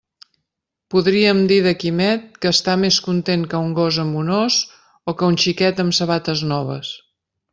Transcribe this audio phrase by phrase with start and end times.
[0.93, 4.57] Podríem dir de Quimet que està més content que un gos amb un os
[5.13, 6.93] o que un xiquet amb sabates noves.